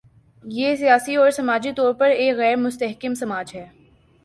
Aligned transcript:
یہ 0.43 0.75
سیاسی 0.75 1.15
اور 1.15 1.31
سماجی 1.31 1.71
طور 1.73 1.93
پر 1.93 2.09
ایک 2.09 2.35
غیر 2.35 2.55
مستحکم 2.55 3.13
سماج 3.13 3.51
ہے۔ 3.55 3.67